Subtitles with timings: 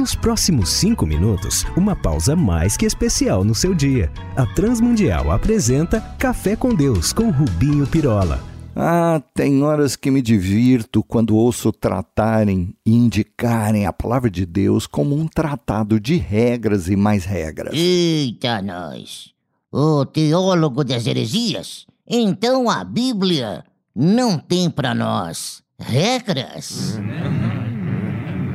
[0.00, 4.10] Nos próximos cinco minutos, uma pausa mais que especial no seu dia.
[4.34, 8.42] A Transmundial apresenta Café com Deus com Rubinho Pirola.
[8.74, 14.86] Ah, tem horas que me divirto quando ouço tratarem e indicarem a palavra de Deus
[14.86, 17.74] como um tratado de regras e mais regras.
[17.74, 19.34] Eita, nós!
[19.70, 21.86] O teólogo das heresias?
[22.08, 26.98] Então a Bíblia não tem para nós regras.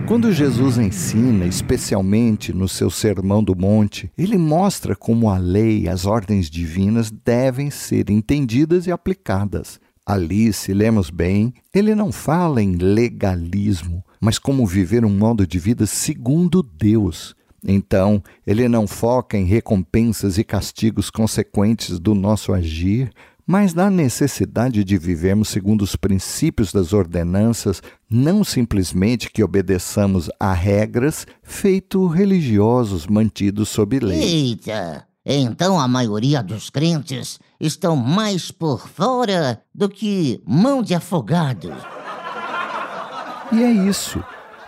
[0.08, 6.06] Quando Jesus ensina, especialmente no seu Sermão do Monte, ele mostra como a lei, as
[6.06, 9.80] ordens divinas devem ser entendidas e aplicadas.
[10.06, 15.58] Ali, se lemos bem, ele não fala em legalismo, mas como viver um modo de
[15.58, 17.36] vida segundo Deus.
[17.68, 23.12] Então, ele não foca em recompensas e castigos consequentes do nosso agir,
[23.46, 30.54] mas na necessidade de vivermos segundo os princípios das ordenanças, não simplesmente que obedeçamos a
[30.54, 34.22] regras feito religiosos mantidos sob lei.
[34.22, 35.08] Eita!
[35.26, 41.74] Então a maioria dos crentes estão mais por fora do que mão de afogado.
[43.52, 44.24] E é isso.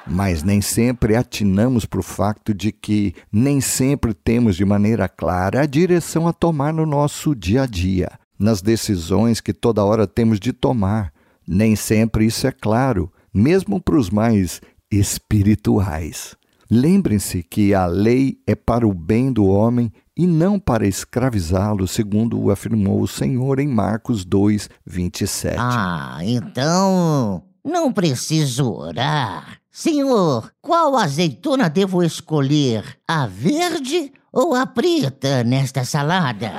[0.09, 5.61] Mas nem sempre atinamos para o facto de que nem sempre temos de maneira clara
[5.61, 10.39] a direção a tomar no nosso dia a dia, nas decisões que toda hora temos
[10.39, 11.13] de tomar.
[11.47, 16.35] Nem sempre isso é claro, mesmo para os mais espirituais.
[16.69, 22.51] Lembrem-se que a lei é para o bem do homem e não para escravizá-lo, segundo
[22.51, 25.55] afirmou o Senhor em Marcos 2, 27.
[25.57, 29.59] Ah, então não preciso orar.
[29.71, 32.97] Senhor, qual azeitona devo escolher?
[33.07, 36.51] A verde ou a preta nesta salada?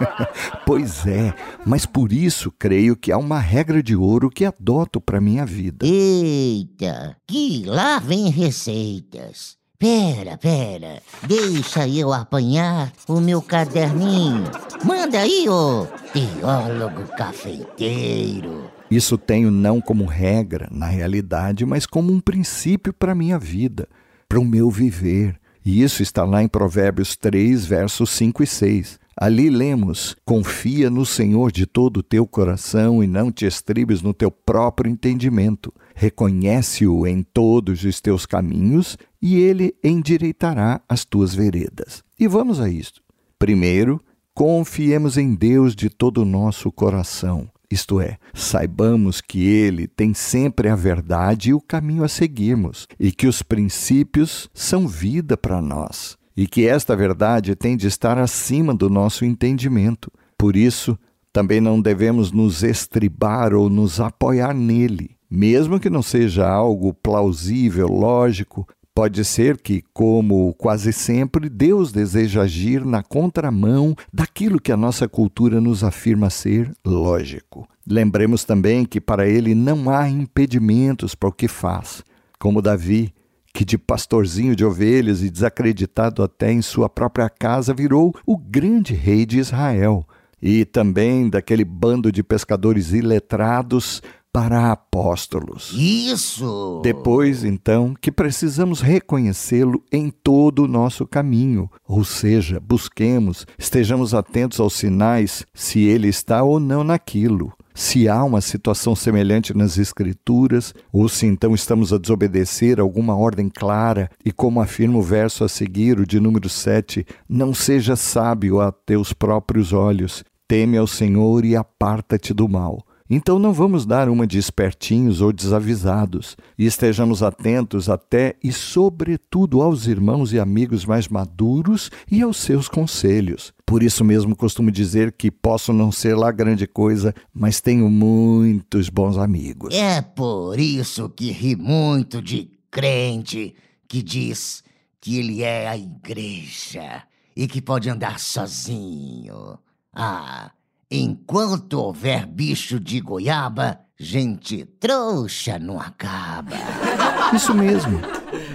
[0.64, 5.20] pois é, mas por isso creio que há uma regra de ouro que adoto para
[5.20, 5.84] minha vida.
[5.84, 9.58] Eita, que lá vem receitas.
[9.78, 14.44] Pera, pera, deixa eu apanhar o meu caderninho.
[14.82, 18.70] Manda aí, ô teólogo cafeiteiro.
[18.90, 23.86] Isso tenho não como regra, na realidade, mas como um princípio para a minha vida,
[24.26, 25.41] para o meu viver.
[25.64, 29.00] E isso está lá em Provérbios 3, versos 5 e 6.
[29.16, 34.14] Ali lemos: Confia no Senhor de todo o teu coração e não te estribes no
[34.14, 35.72] teu próprio entendimento.
[35.94, 42.02] Reconhece-o em todos os teus caminhos e ele endireitará as tuas veredas.
[42.18, 43.02] E vamos a isto.
[43.38, 44.00] Primeiro,
[44.34, 47.51] confiemos em Deus de todo o nosso coração.
[47.72, 53.10] Isto é, saibamos que Ele tem sempre a verdade e o caminho a seguirmos, e
[53.10, 58.74] que os princípios são vida para nós, e que esta verdade tem de estar acima
[58.74, 60.12] do nosso entendimento.
[60.36, 60.98] Por isso,
[61.32, 67.88] também não devemos nos estribar ou nos apoiar nele, mesmo que não seja algo plausível,
[67.88, 74.76] lógico, Pode ser que, como quase sempre, Deus deseja agir na contramão daquilo que a
[74.76, 77.66] nossa cultura nos afirma ser lógico.
[77.88, 82.04] Lembremos também que para ele não há impedimentos para o que faz,
[82.38, 83.14] como Davi,
[83.54, 88.92] que de pastorzinho de ovelhas e desacreditado até em sua própria casa virou o grande
[88.92, 90.06] rei de Israel,
[90.40, 95.74] e também daquele bando de pescadores iletrados para apóstolos.
[95.76, 96.80] Isso!
[96.82, 104.58] Depois, então, que precisamos reconhecê-lo em todo o nosso caminho, ou seja, busquemos, estejamos atentos
[104.58, 107.52] aos sinais se ele está ou não naquilo.
[107.74, 113.48] Se há uma situação semelhante nas Escrituras, ou se então estamos a desobedecer alguma ordem
[113.48, 118.60] clara, e como afirma o verso a seguir, o de número 7, não seja sábio
[118.60, 122.84] a teus próprios olhos, teme ao Senhor e aparta-te do mal.
[123.14, 129.60] Então não vamos dar uma de espertinhos ou desavisados, e estejamos atentos até e sobretudo
[129.60, 133.52] aos irmãos e amigos mais maduros e aos seus conselhos.
[133.66, 138.88] Por isso mesmo costumo dizer que posso não ser lá grande coisa, mas tenho muitos
[138.88, 139.74] bons amigos.
[139.74, 143.54] É por isso que ri muito de crente
[143.86, 144.64] que diz
[144.98, 147.02] que ele é a igreja
[147.36, 149.58] e que pode andar sozinho.
[149.92, 150.50] Ah,
[150.94, 156.52] Enquanto houver bicho de goiaba, gente trouxa não acaba.
[157.34, 157.98] Isso mesmo.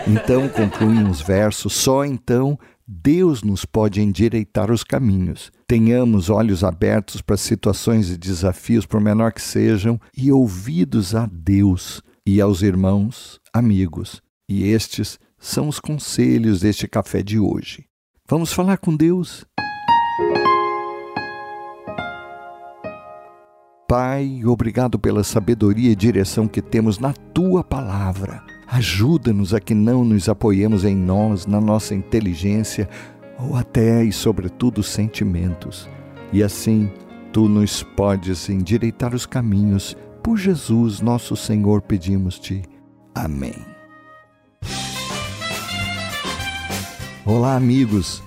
[0.05, 2.55] Então concluem os versos, só então
[2.87, 5.51] Deus nos pode endireitar os caminhos.
[5.65, 12.03] Tenhamos olhos abertos para situações e desafios, por menor que sejam, e ouvidos a Deus
[12.23, 14.21] e aos irmãos, amigos.
[14.47, 17.85] E estes são os conselhos deste café de hoje.
[18.29, 19.43] Vamos falar com Deus?
[23.87, 28.43] Pai, obrigado pela sabedoria e direção que temos na tua palavra.
[28.67, 32.89] Ajuda-nos a que não nos apoiemos em nós, na nossa inteligência
[33.39, 35.89] ou até e sobretudo sentimentos.
[36.33, 36.91] E assim,
[37.31, 39.95] tu nos podes endireitar os caminhos.
[40.21, 42.63] Por Jesus, nosso Senhor, pedimos-te.
[43.15, 43.55] Amém.
[47.25, 48.26] Olá, amigos.